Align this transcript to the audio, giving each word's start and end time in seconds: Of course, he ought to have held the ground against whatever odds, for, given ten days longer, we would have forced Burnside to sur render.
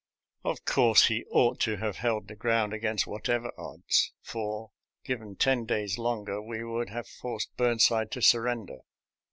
Of 0.43 0.65
course, 0.65 1.09
he 1.09 1.25
ought 1.25 1.59
to 1.59 1.77
have 1.77 1.97
held 1.97 2.27
the 2.27 2.35
ground 2.35 2.73
against 2.73 3.05
whatever 3.05 3.51
odds, 3.55 4.11
for, 4.23 4.71
given 5.05 5.35
ten 5.35 5.63
days 5.67 5.99
longer, 5.99 6.41
we 6.41 6.63
would 6.63 6.89
have 6.89 7.07
forced 7.07 7.55
Burnside 7.55 8.09
to 8.13 8.21
sur 8.23 8.41
render. 8.41 8.79